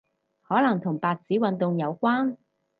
[0.41, 2.37] 可能同白紙運動有關